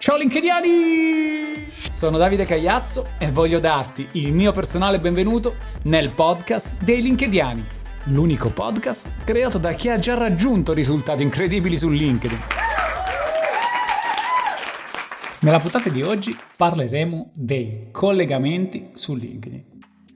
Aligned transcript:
Ciao 0.00 0.16
LinkedIani! 0.16 1.70
Sono 1.92 2.16
Davide 2.16 2.46
Cagliazzo 2.46 3.08
e 3.18 3.30
voglio 3.30 3.58
darti 3.60 4.08
il 4.12 4.32
mio 4.32 4.50
personale 4.50 4.98
benvenuto 4.98 5.56
nel 5.82 6.08
podcast 6.08 6.82
dei 6.82 7.02
LinkedIani, 7.02 7.62
l'unico 8.04 8.48
podcast 8.48 9.24
creato 9.24 9.58
da 9.58 9.74
chi 9.74 9.90
ha 9.90 9.98
già 9.98 10.14
raggiunto 10.14 10.72
risultati 10.72 11.22
incredibili 11.22 11.76
su 11.76 11.90
LinkedIn. 11.90 12.38
Nella 15.40 15.60
puntata 15.60 15.90
di 15.90 16.00
oggi 16.00 16.34
parleremo 16.56 17.32
dei 17.34 17.88
collegamenti 17.92 18.92
su 18.94 19.14
LinkedIn, 19.14 19.64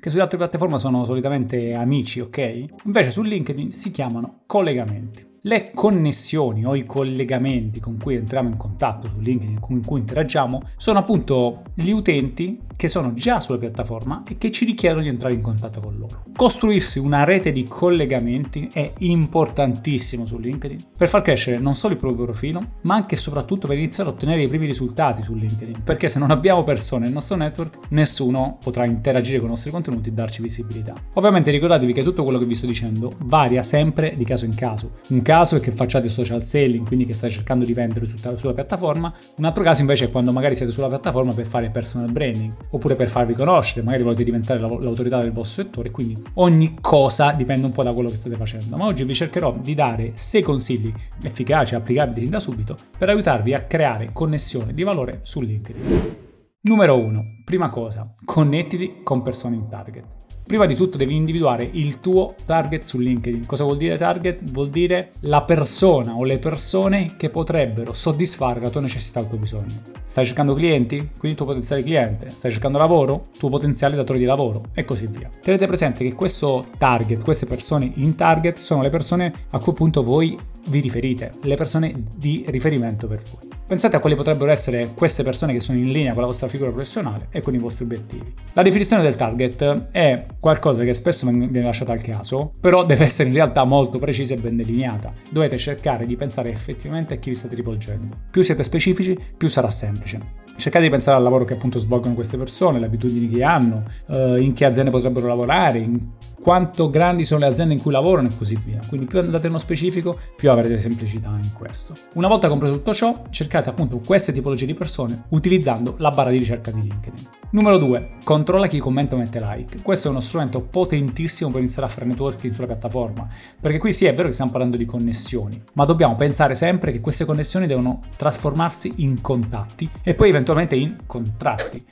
che 0.00 0.08
sulle 0.08 0.22
altre 0.22 0.38
piattaforme 0.38 0.78
sono 0.78 1.04
solitamente 1.04 1.74
amici, 1.74 2.20
ok? 2.20 2.64
Invece 2.84 3.10
su 3.10 3.20
LinkedIn 3.20 3.74
si 3.74 3.90
chiamano 3.90 4.44
collegamenti. 4.46 5.32
Le 5.46 5.72
connessioni 5.74 6.64
o 6.64 6.74
i 6.74 6.86
collegamenti 6.86 7.78
con 7.78 7.98
cui 7.98 8.14
entriamo 8.14 8.48
in 8.48 8.56
contatto 8.56 9.10
su 9.10 9.18
LinkedIn, 9.18 9.60
con 9.60 9.84
cui 9.84 10.00
interagiamo, 10.00 10.62
sono 10.78 10.98
appunto 10.98 11.64
gli 11.74 11.90
utenti 11.90 12.62
che 12.74 12.88
sono 12.88 13.12
già 13.12 13.40
sulla 13.40 13.58
piattaforma 13.58 14.22
e 14.26 14.38
che 14.38 14.50
ci 14.50 14.64
richiedono 14.64 15.02
di 15.02 15.08
entrare 15.08 15.34
in 15.34 15.42
contatto 15.42 15.80
con 15.80 15.98
loro. 15.98 16.24
Costruirsi 16.34 16.98
una 16.98 17.24
rete 17.24 17.52
di 17.52 17.64
collegamenti 17.64 18.70
è 18.72 18.94
importantissimo 19.00 20.24
su 20.24 20.38
LinkedIn 20.38 20.78
per 20.96 21.10
far 21.10 21.20
crescere 21.20 21.58
non 21.58 21.74
solo 21.74 21.92
il 21.92 22.00
proprio 22.00 22.24
profilo, 22.24 22.64
ma 22.80 22.94
anche 22.94 23.16
e 23.16 23.18
soprattutto 23.18 23.66
per 23.66 23.76
iniziare 23.76 24.08
a 24.08 24.12
ottenere 24.14 24.44
i 24.44 24.48
primi 24.48 24.64
risultati 24.64 25.22
su 25.22 25.34
LinkedIn, 25.34 25.82
perché 25.84 26.08
se 26.08 26.18
non 26.18 26.30
abbiamo 26.30 26.64
persone 26.64 27.04
nel 27.04 27.12
nostro 27.12 27.36
network, 27.36 27.90
nessuno 27.90 28.56
potrà 28.64 28.86
interagire 28.86 29.40
con 29.40 29.48
i 29.48 29.50
nostri 29.50 29.70
contenuti 29.70 30.08
e 30.08 30.12
darci 30.12 30.40
visibilità. 30.40 30.94
Ovviamente 31.12 31.50
ricordatevi 31.50 31.92
che 31.92 32.02
tutto 32.02 32.22
quello 32.22 32.38
che 32.38 32.46
vi 32.46 32.54
sto 32.54 32.66
dicendo 32.66 33.12
varia 33.24 33.62
sempre 33.62 34.14
di 34.16 34.24
caso 34.24 34.46
in 34.46 34.54
caso. 34.54 34.92
Un 35.10 35.20
caso 35.20 35.33
è 35.42 35.60
che 35.60 35.72
facciate 35.72 36.08
social 36.08 36.42
selling, 36.42 36.86
quindi 36.86 37.04
che 37.04 37.12
state 37.12 37.32
cercando 37.32 37.64
di 37.64 37.72
vendere 37.72 38.06
sulla 38.36 38.52
piattaforma, 38.52 39.12
un 39.36 39.44
altro 39.44 39.62
caso 39.62 39.80
invece 39.80 40.06
è 40.06 40.10
quando 40.10 40.32
magari 40.32 40.54
siete 40.54 40.70
sulla 40.70 40.88
piattaforma 40.88 41.34
per 41.34 41.46
fare 41.46 41.70
personal 41.70 42.10
branding 42.10 42.52
oppure 42.70 42.94
per 42.94 43.08
farvi 43.08 43.34
conoscere, 43.34 43.82
magari 43.82 44.02
volete 44.02 44.24
diventare 44.24 44.60
l'autorità 44.60 45.20
del 45.20 45.32
vostro 45.32 45.64
settore, 45.64 45.90
quindi 45.90 46.22
ogni 46.34 46.78
cosa 46.80 47.32
dipende 47.32 47.66
un 47.66 47.72
po' 47.72 47.82
da 47.82 47.92
quello 47.92 48.08
che 48.08 48.16
state 48.16 48.36
facendo. 48.36 48.76
Ma 48.76 48.86
oggi 48.86 49.04
vi 49.04 49.14
cercherò 49.14 49.56
di 49.60 49.74
dare 49.74 50.12
6 50.14 50.42
consigli 50.42 50.92
efficaci 51.22 51.74
e 51.74 51.76
applicabili 51.76 52.28
da 52.28 52.38
subito 52.38 52.76
per 52.96 53.08
aiutarvi 53.08 53.54
a 53.54 53.62
creare 53.62 54.10
connessione 54.12 54.72
di 54.72 54.82
valore 54.82 55.20
su 55.22 55.40
LinkedIn. 55.40 56.22
Numero 56.62 56.96
1. 56.96 57.24
Prima 57.44 57.68
cosa, 57.68 58.14
connettiti 58.24 59.00
con 59.02 59.22
persone 59.22 59.56
in 59.56 59.68
target. 59.68 60.04
Prima 60.46 60.66
di 60.66 60.74
tutto 60.74 60.98
devi 60.98 61.16
individuare 61.16 61.66
il 61.72 62.00
tuo 62.00 62.34
target 62.44 62.82
su 62.82 62.98
LinkedIn. 62.98 63.46
Cosa 63.46 63.64
vuol 63.64 63.78
dire 63.78 63.96
target? 63.96 64.42
Vuol 64.52 64.68
dire 64.68 65.12
la 65.20 65.42
persona 65.42 66.14
o 66.14 66.22
le 66.22 66.38
persone 66.38 67.14
che 67.16 67.30
potrebbero 67.30 67.94
soddisfare 67.94 68.60
la 68.60 68.68
tua 68.68 68.82
necessità 68.82 69.20
o 69.20 69.22
il 69.22 69.28
tuo 69.30 69.38
bisogno. 69.38 69.80
Stai 70.04 70.26
cercando 70.26 70.52
clienti? 70.52 70.96
Quindi 70.98 71.30
il 71.30 71.34
tuo 71.34 71.46
potenziale 71.46 71.82
cliente. 71.82 72.28
Stai 72.28 72.50
cercando 72.50 72.76
lavoro? 72.76 73.28
Tuo 73.38 73.48
potenziale 73.48 73.96
datore 73.96 74.18
di 74.18 74.26
lavoro 74.26 74.64
e 74.74 74.84
così 74.84 75.06
via. 75.06 75.30
Tenete 75.40 75.66
presente 75.66 76.04
che 76.04 76.12
questo 76.12 76.66
target, 76.76 77.22
queste 77.22 77.46
persone 77.46 77.90
in 77.94 78.14
target 78.14 78.58
sono 78.58 78.82
le 78.82 78.90
persone 78.90 79.32
a 79.48 79.58
cui 79.58 79.72
appunto 79.72 80.02
voi 80.02 80.38
vi 80.68 80.80
riferite, 80.80 81.32
le 81.40 81.56
persone 81.56 82.04
di 82.14 82.44
riferimento 82.48 83.06
per 83.06 83.22
voi. 83.32 83.53
Pensate 83.74 83.96
a 83.96 83.98
quali 83.98 84.14
potrebbero 84.14 84.52
essere 84.52 84.92
queste 84.94 85.24
persone 85.24 85.52
che 85.52 85.58
sono 85.58 85.76
in 85.76 85.90
linea 85.90 86.12
con 86.12 86.20
la 86.20 86.28
vostra 86.28 86.46
figura 86.46 86.70
professionale 86.70 87.26
e 87.30 87.40
con 87.40 87.56
i 87.56 87.58
vostri 87.58 87.82
obiettivi. 87.82 88.32
La 88.52 88.62
definizione 88.62 89.02
del 89.02 89.16
target 89.16 89.88
è 89.90 90.26
qualcosa 90.38 90.84
che 90.84 90.94
spesso 90.94 91.26
viene 91.26 91.60
lasciata 91.60 91.90
al 91.90 92.00
caso, 92.00 92.52
però 92.60 92.84
deve 92.84 93.02
essere 93.02 93.30
in 93.30 93.34
realtà 93.34 93.64
molto 93.64 93.98
precisa 93.98 94.34
e 94.34 94.36
ben 94.36 94.56
delineata. 94.56 95.12
Dovete 95.28 95.58
cercare 95.58 96.06
di 96.06 96.14
pensare 96.14 96.52
effettivamente 96.52 97.14
a 97.14 97.16
chi 97.16 97.30
vi 97.30 97.34
state 97.34 97.56
rivolgendo. 97.56 98.16
Più 98.30 98.44
siete 98.44 98.62
specifici, 98.62 99.18
più 99.36 99.48
sarà 99.48 99.70
semplice. 99.70 100.43
Cercate 100.56 100.84
di 100.84 100.90
pensare 100.90 101.16
al 101.16 101.22
lavoro 101.22 101.44
che 101.44 101.54
appunto 101.54 101.78
svolgono 101.78 102.14
queste 102.14 102.36
persone, 102.36 102.78
le 102.78 102.86
abitudini 102.86 103.28
che 103.28 103.42
hanno, 103.42 103.84
eh, 104.08 104.40
in 104.40 104.52
che 104.52 104.64
aziende 104.64 104.90
potrebbero 104.90 105.26
lavorare, 105.26 105.78
in 105.78 106.00
quanto 106.40 106.90
grandi 106.90 107.24
sono 107.24 107.40
le 107.40 107.46
aziende 107.46 107.74
in 107.74 107.80
cui 107.80 107.90
lavorano 107.90 108.28
e 108.28 108.36
così 108.36 108.56
via. 108.64 108.78
Quindi 108.88 109.06
più 109.06 109.18
andate 109.18 109.46
nello 109.46 109.58
specifico, 109.58 110.18
più 110.36 110.50
avrete 110.50 110.78
semplicità 110.78 111.28
in 111.42 111.52
questo. 111.52 111.94
Una 112.14 112.28
volta 112.28 112.48
compreso 112.48 112.74
tutto 112.74 112.94
ciò, 112.94 113.22
cercate 113.30 113.70
appunto 113.70 113.98
queste 113.98 114.32
tipologie 114.32 114.66
di 114.66 114.74
persone 114.74 115.24
utilizzando 115.30 115.94
la 115.98 116.10
barra 116.10 116.30
di 116.30 116.38
ricerca 116.38 116.70
di 116.70 116.82
LinkedIn. 116.82 117.43
Numero 117.54 117.78
2. 117.78 118.16
Controlla 118.24 118.66
chi 118.66 118.80
commenta 118.80 119.14
o 119.14 119.18
mette 119.18 119.38
like. 119.38 119.80
Questo 119.80 120.08
è 120.08 120.10
uno 120.10 120.18
strumento 120.18 120.60
potentissimo 120.60 121.50
per 121.50 121.60
iniziare 121.60 121.86
a 121.86 121.90
fare 121.90 122.04
networking 122.04 122.52
sulla 122.52 122.66
piattaforma, 122.66 123.28
perché 123.60 123.78
qui 123.78 123.92
sì 123.92 124.06
è 124.06 124.12
vero 124.12 124.26
che 124.26 124.32
stiamo 124.32 124.50
parlando 124.50 124.76
di 124.76 124.84
connessioni, 124.84 125.62
ma 125.74 125.84
dobbiamo 125.84 126.16
pensare 126.16 126.56
sempre 126.56 126.90
che 126.90 126.98
queste 126.98 127.24
connessioni 127.24 127.68
devono 127.68 128.00
trasformarsi 128.16 128.94
in 128.96 129.20
contatti 129.20 129.88
e 130.02 130.14
poi 130.14 130.30
eventualmente 130.30 130.74
in 130.74 130.96
contratti. 131.06 131.84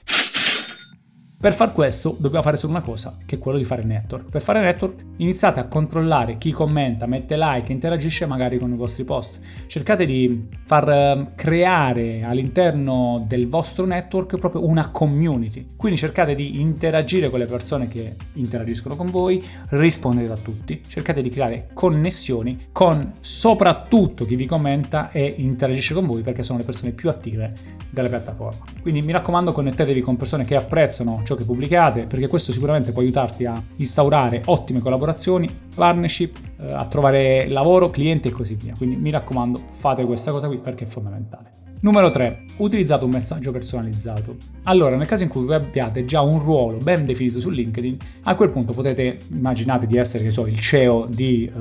Per 1.42 1.54
far 1.54 1.72
questo 1.72 2.14
dobbiamo 2.20 2.44
fare 2.44 2.56
solo 2.56 2.70
una 2.70 2.82
cosa, 2.82 3.16
che 3.26 3.34
è 3.34 3.38
quello 3.40 3.58
di 3.58 3.64
fare 3.64 3.82
network. 3.82 4.28
Per 4.28 4.40
fare 4.40 4.60
network 4.60 5.04
iniziate 5.16 5.58
a 5.58 5.64
controllare 5.64 6.38
chi 6.38 6.52
commenta, 6.52 7.06
mette 7.06 7.36
like, 7.36 7.72
interagisce 7.72 8.26
magari 8.26 8.58
con 8.58 8.72
i 8.72 8.76
vostri 8.76 9.02
post. 9.02 9.40
Cercate 9.66 10.06
di 10.06 10.46
far 10.64 10.88
ehm, 10.88 11.34
creare 11.34 12.22
all'interno 12.22 13.24
del 13.26 13.48
vostro 13.48 13.86
network 13.86 14.38
proprio 14.38 14.64
una 14.64 14.90
community. 14.90 15.70
Quindi 15.74 15.98
cercate 15.98 16.36
di 16.36 16.60
interagire 16.60 17.28
con 17.28 17.40
le 17.40 17.46
persone 17.46 17.88
che 17.88 18.14
interagiscono 18.34 18.94
con 18.94 19.10
voi, 19.10 19.42
rispondete 19.70 20.30
a 20.30 20.36
tutti, 20.36 20.80
cercate 20.86 21.22
di 21.22 21.28
creare 21.28 21.70
connessioni 21.74 22.68
con 22.70 23.14
soprattutto 23.18 24.26
chi 24.26 24.36
vi 24.36 24.46
commenta 24.46 25.10
e 25.10 25.34
interagisce 25.38 25.92
con 25.92 26.06
voi 26.06 26.22
perché 26.22 26.44
sono 26.44 26.58
le 26.58 26.64
persone 26.64 26.92
più 26.92 27.08
attive 27.08 27.80
della 27.92 28.08
piattaforma. 28.08 28.64
Quindi 28.80 29.02
mi 29.02 29.12
raccomando 29.12 29.52
connettetevi 29.52 30.00
con 30.00 30.16
persone 30.16 30.44
che 30.44 30.56
apprezzano 30.56 31.20
ciò 31.24 31.31
che 31.34 31.44
pubblicate, 31.44 32.04
perché 32.04 32.26
questo 32.28 32.52
sicuramente 32.52 32.92
può 32.92 33.02
aiutarti 33.02 33.44
a 33.44 33.62
instaurare 33.76 34.42
ottime 34.46 34.80
collaborazioni, 34.80 35.48
partnership, 35.74 36.36
eh, 36.60 36.72
a 36.72 36.86
trovare 36.86 37.48
lavoro, 37.48 37.90
clienti 37.90 38.28
e 38.28 38.30
così 38.32 38.54
via. 38.54 38.74
Quindi 38.76 38.96
mi 38.96 39.10
raccomando, 39.10 39.60
fate 39.70 40.04
questa 40.04 40.30
cosa 40.30 40.46
qui 40.48 40.58
perché 40.58 40.84
è 40.84 40.86
fondamentale. 40.86 41.61
Numero 41.84 42.12
3. 42.12 42.44
Utilizzate 42.58 43.02
un 43.02 43.10
messaggio 43.10 43.50
personalizzato. 43.50 44.36
Allora, 44.62 44.94
nel 44.94 45.08
caso 45.08 45.24
in 45.24 45.28
cui 45.28 45.44
voi 45.44 45.56
abbiate 45.56 46.04
già 46.04 46.20
un 46.20 46.38
ruolo 46.38 46.76
ben 46.76 47.04
definito 47.04 47.40
su 47.40 47.50
LinkedIn, 47.50 47.96
a 48.22 48.36
quel 48.36 48.50
punto 48.50 48.72
potete 48.72 49.18
immaginate 49.32 49.88
di 49.88 49.96
essere, 49.96 50.22
che 50.22 50.30
so, 50.30 50.46
il 50.46 50.60
CEO 50.60 51.08
di 51.10 51.50
uh, 51.52 51.58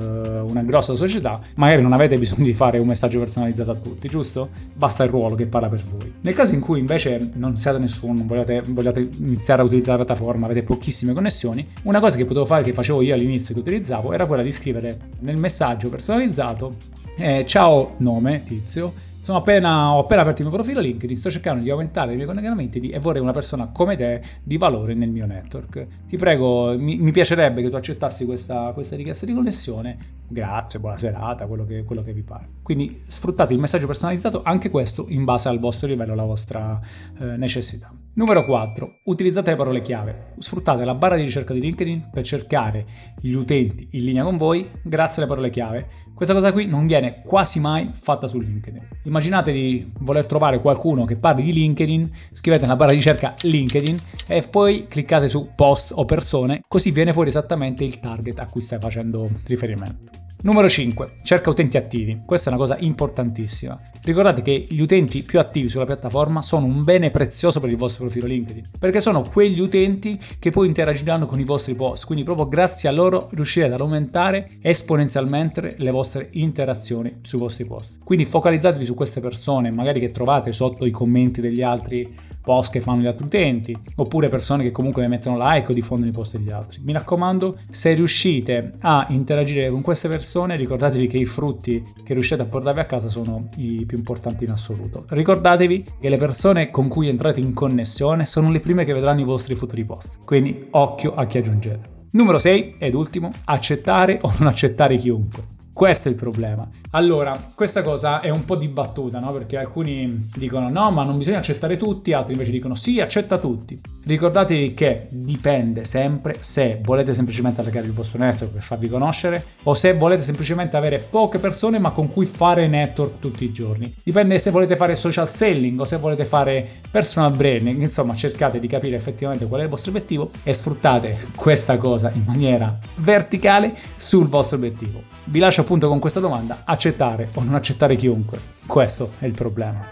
una 0.48 0.62
grossa 0.62 0.94
società, 0.94 1.40
magari 1.56 1.82
non 1.82 1.92
avete 1.92 2.16
bisogno 2.18 2.44
di 2.44 2.54
fare 2.54 2.78
un 2.78 2.86
messaggio 2.86 3.18
personalizzato 3.18 3.72
a 3.72 3.74
tutti, 3.74 4.08
giusto? 4.08 4.50
Basta 4.72 5.02
il 5.02 5.10
ruolo 5.10 5.34
che 5.34 5.46
parla 5.46 5.68
per 5.68 5.82
voi. 5.90 6.12
Nel 6.20 6.34
caso 6.34 6.54
in 6.54 6.60
cui 6.60 6.78
invece 6.78 7.32
non 7.34 7.56
siate 7.56 7.78
nessuno, 7.78 8.22
vogliate, 8.24 8.62
vogliate 8.68 9.00
iniziare 9.18 9.62
a 9.62 9.64
utilizzare 9.64 9.98
la 9.98 10.04
piattaforma, 10.04 10.46
avete 10.46 10.62
pochissime 10.62 11.14
connessioni, 11.14 11.66
una 11.82 11.98
cosa 11.98 12.16
che 12.16 12.26
potevo 12.26 12.44
fare, 12.44 12.62
che 12.62 12.72
facevo 12.72 13.02
io 13.02 13.12
all'inizio 13.12 13.54
che 13.54 13.60
utilizzavo, 13.60 14.12
era 14.12 14.26
quella 14.26 14.44
di 14.44 14.52
scrivere 14.52 14.96
nel 15.18 15.36
messaggio 15.36 15.88
personalizzato 15.88 17.00
eh, 17.16 17.44
ciao 17.46 17.94
nome, 17.98 18.42
tizio, 18.46 18.94
appena, 19.30 19.92
ho 19.92 20.00
appena 20.00 20.22
aperto 20.22 20.42
il 20.42 20.48
mio 20.48 20.56
profilo 20.56 20.80
LinkedIn, 20.80 21.16
sto 21.16 21.30
cercando 21.30 21.62
di 21.62 21.70
aumentare 21.70 22.12
i 22.12 22.16
miei 22.16 22.26
collegamenti 22.26 22.88
e 22.90 22.98
vorrei 22.98 23.22
una 23.22 23.32
persona 23.32 23.68
come 23.68 23.96
te 23.96 24.20
di 24.42 24.56
valore 24.56 24.94
nel 24.94 25.10
mio 25.10 25.26
network. 25.26 25.86
Ti 26.08 26.16
prego, 26.16 26.76
mi, 26.76 26.96
mi 26.96 27.12
piacerebbe 27.12 27.62
che 27.62 27.70
tu 27.70 27.76
accettassi 27.76 28.24
questa, 28.24 28.72
questa, 28.72 28.96
richiesta 28.96 29.24
di 29.24 29.32
connessione. 29.32 29.96
Grazie, 30.32 30.80
buona 30.80 30.96
serata, 30.96 31.46
quello 31.46 31.66
che, 31.66 31.84
quello 31.84 32.02
che, 32.02 32.14
vi 32.14 32.22
pare. 32.22 32.48
Quindi 32.62 33.02
sfruttate 33.06 33.52
il 33.52 33.58
messaggio 33.58 33.86
personalizzato, 33.86 34.40
anche 34.42 34.70
questo 34.70 35.04
in 35.08 35.24
base 35.24 35.48
al 35.48 35.58
vostro 35.58 35.86
livello, 35.86 36.14
alla 36.14 36.24
vostra 36.24 36.80
eh, 37.18 37.36
necessità. 37.36 37.92
Numero 38.14 38.42
4. 38.42 39.00
Utilizzate 39.04 39.50
le 39.50 39.56
parole 39.56 39.82
chiave. 39.82 40.32
Sfruttate 40.38 40.86
la 40.86 40.94
barra 40.94 41.16
di 41.16 41.22
ricerca 41.22 41.52
di 41.52 41.60
LinkedIn 41.60 42.08
per 42.10 42.24
cercare 42.24 42.86
gli 43.20 43.32
utenti 43.32 43.88
in 43.90 44.04
linea 44.04 44.24
con 44.24 44.38
voi 44.38 44.66
grazie 44.82 45.20
alle 45.20 45.30
parole 45.30 45.50
chiave. 45.50 45.86
Questa 46.14 46.34
cosa 46.34 46.50
qui 46.50 46.66
non 46.66 46.86
viene 46.86 47.20
quasi 47.22 47.60
mai 47.60 47.90
fatta 47.92 48.26
su 48.26 48.40
LinkedIn. 48.40 48.88
Immaginate 49.02 49.52
di 49.52 49.92
voler 49.98 50.24
trovare 50.24 50.62
qualcuno 50.62 51.04
che 51.04 51.16
parli 51.16 51.42
di 51.42 51.52
LinkedIn, 51.52 52.10
scrivete 52.32 52.62
nella 52.62 52.76
barra 52.76 52.92
di 52.92 52.96
ricerca 52.96 53.34
LinkedIn 53.38 54.00
e 54.26 54.48
poi 54.48 54.86
cliccate 54.88 55.28
su 55.28 55.50
post 55.54 55.92
o 55.94 56.06
persone, 56.06 56.62
così 56.66 56.90
viene 56.90 57.12
fuori 57.12 57.28
esattamente 57.28 57.84
il 57.84 58.00
target 58.00 58.38
a 58.38 58.46
cui 58.46 58.62
stai 58.62 58.78
facendo 58.78 59.28
riferimento. 59.44 60.21
Numero 60.42 60.68
5. 60.68 61.18
Cerca 61.22 61.50
utenti 61.50 61.76
attivi. 61.76 62.22
Questa 62.26 62.50
è 62.50 62.52
una 62.52 62.60
cosa 62.60 62.76
importantissima. 62.80 63.80
Ricordate 64.02 64.42
che 64.42 64.66
gli 64.68 64.80
utenti 64.80 65.22
più 65.22 65.38
attivi 65.38 65.68
sulla 65.68 65.84
piattaforma 65.84 66.42
sono 66.42 66.66
un 66.66 66.82
bene 66.82 67.12
prezioso 67.12 67.60
per 67.60 67.70
il 67.70 67.76
vostro 67.76 68.06
profilo 68.06 68.26
LinkedIn, 68.26 68.70
perché 68.80 69.00
sono 69.00 69.22
quegli 69.22 69.60
utenti 69.60 70.18
che 70.40 70.50
poi 70.50 70.66
interagiranno 70.66 71.26
con 71.26 71.38
i 71.38 71.44
vostri 71.44 71.76
post, 71.76 72.06
quindi 72.06 72.24
proprio 72.24 72.48
grazie 72.48 72.88
a 72.88 72.92
loro 72.92 73.28
riuscirete 73.30 73.74
ad 73.74 73.80
aumentare 73.80 74.58
esponenzialmente 74.60 75.76
le 75.78 75.90
vostre 75.92 76.30
interazioni 76.32 77.18
sui 77.22 77.38
vostri 77.38 77.64
post. 77.64 77.98
Quindi 78.02 78.24
focalizzatevi 78.24 78.84
su 78.84 78.94
queste 78.94 79.20
persone, 79.20 79.70
magari 79.70 80.00
che 80.00 80.10
trovate 80.10 80.50
sotto 80.50 80.84
i 80.84 80.90
commenti 80.90 81.40
degli 81.40 81.62
altri 81.62 82.12
post 82.42 82.72
che 82.72 82.80
fanno 82.80 83.00
gli 83.00 83.06
altri 83.06 83.26
utenti, 83.26 83.74
oppure 83.96 84.28
persone 84.28 84.62
che 84.62 84.70
comunque 84.70 85.06
mettono 85.06 85.36
like 85.38 85.70
o 85.70 85.74
diffondono 85.74 86.10
i 86.10 86.12
post 86.12 86.36
degli 86.36 86.50
altri. 86.50 86.80
Mi 86.84 86.92
raccomando, 86.92 87.58
se 87.70 87.94
riuscite 87.94 88.74
a 88.80 89.06
interagire 89.10 89.70
con 89.70 89.80
queste 89.80 90.08
persone, 90.08 90.56
ricordatevi 90.56 91.06
che 91.06 91.18
i 91.18 91.26
frutti 91.26 91.82
che 92.04 92.12
riuscite 92.12 92.42
a 92.42 92.46
portarvi 92.46 92.80
a 92.80 92.84
casa 92.84 93.08
sono 93.08 93.48
i 93.56 93.84
più 93.86 93.96
importanti 93.96 94.44
in 94.44 94.50
assoluto. 94.50 95.04
Ricordatevi 95.08 95.86
che 96.00 96.08
le 96.08 96.18
persone 96.18 96.70
con 96.70 96.88
cui 96.88 97.08
entrate 97.08 97.40
in 97.40 97.54
connessione 97.54 98.26
sono 98.26 98.50
le 98.50 98.60
prime 98.60 98.84
che 98.84 98.92
vedranno 98.92 99.20
i 99.20 99.24
vostri 99.24 99.54
futuri 99.54 99.84
post, 99.84 100.18
quindi 100.24 100.66
occhio 100.70 101.14
a 101.14 101.24
chi 101.26 101.38
aggiungete. 101.38 102.00
Numero 102.12 102.38
6 102.38 102.74
ed 102.78 102.94
ultimo, 102.94 103.30
accettare 103.44 104.18
o 104.20 104.32
non 104.38 104.48
accettare 104.48 104.96
chiunque. 104.96 105.60
Questo 105.72 106.08
è 106.08 106.10
il 106.10 106.18
problema. 106.18 106.68
Allora, 106.90 107.50
questa 107.54 107.82
cosa 107.82 108.20
è 108.20 108.28
un 108.28 108.44
po' 108.44 108.56
dibattuta, 108.56 109.18
no? 109.18 109.32
Perché 109.32 109.56
alcuni 109.56 110.28
dicono 110.34 110.68
no, 110.68 110.90
ma 110.90 111.02
non 111.02 111.16
bisogna 111.16 111.38
accettare 111.38 111.78
tutti, 111.78 112.12
altri 112.12 112.34
invece 112.34 112.50
dicono 112.50 112.74
sì, 112.74 113.00
accetta 113.00 113.38
tutti. 113.38 113.80
Ricordatevi 114.04 114.74
che 114.74 115.06
dipende 115.10 115.84
sempre 115.84 116.36
se 116.40 116.80
volete 116.82 117.14
semplicemente 117.14 117.60
allargare 117.60 117.86
il 117.86 117.92
vostro 117.92 118.18
network 118.18 118.52
per 118.52 118.62
farvi 118.62 118.88
conoscere 118.88 119.44
o 119.62 119.74
se 119.74 119.94
volete 119.94 120.22
semplicemente 120.22 120.76
avere 120.76 120.98
poche 120.98 121.38
persone 121.38 121.78
ma 121.78 121.90
con 121.90 122.08
cui 122.08 122.26
fare 122.26 122.66
network 122.66 123.18
tutti 123.20 123.44
i 123.44 123.52
giorni. 123.52 123.94
Dipende 124.02 124.38
se 124.38 124.50
volete 124.50 124.76
fare 124.76 124.94
social 124.94 125.30
selling 125.30 125.80
o 125.80 125.84
se 125.86 125.96
volete 125.96 126.26
fare 126.26 126.68
personal 126.90 127.32
branding, 127.32 127.80
insomma 127.80 128.14
cercate 128.14 128.58
di 128.58 128.66
capire 128.66 128.96
effettivamente 128.96 129.46
qual 129.46 129.62
è 129.62 129.64
il 129.64 129.70
vostro 129.70 129.90
obiettivo 129.90 130.30
e 130.42 130.52
sfruttate 130.52 131.28
questa 131.34 131.78
cosa 131.78 132.10
in 132.12 132.24
maniera 132.26 132.76
verticale 133.02 133.74
sul 133.96 134.28
vostro 134.28 134.56
obiettivo. 134.56 135.02
Vi 135.24 135.38
lascio 135.38 135.60
appunto 135.60 135.88
con 135.88 135.98
questa 135.98 136.20
domanda, 136.20 136.62
accettare 136.64 137.28
o 137.34 137.42
non 137.42 137.54
accettare 137.54 137.96
chiunque? 137.96 138.38
Questo 138.66 139.12
è 139.18 139.26
il 139.26 139.32
problema. 139.32 139.90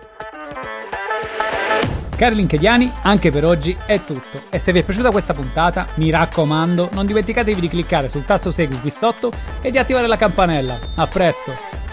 Cari 2.16 2.34
linkediani, 2.34 2.92
anche 3.02 3.30
per 3.30 3.46
oggi 3.46 3.74
è 3.86 4.04
tutto. 4.04 4.42
E 4.50 4.58
se 4.58 4.72
vi 4.72 4.80
è 4.80 4.82
piaciuta 4.82 5.10
questa 5.10 5.32
puntata, 5.32 5.86
mi 5.94 6.10
raccomando, 6.10 6.90
non 6.92 7.06
dimenticatevi 7.06 7.60
di 7.60 7.68
cliccare 7.68 8.10
sul 8.10 8.26
tasto 8.26 8.50
segui 8.50 8.78
qui 8.78 8.90
sotto 8.90 9.32
e 9.62 9.70
di 9.70 9.78
attivare 9.78 10.06
la 10.06 10.16
campanella. 10.16 10.78
A 10.96 11.06
presto! 11.06 11.89